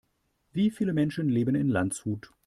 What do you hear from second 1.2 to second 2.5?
leben in Landshut?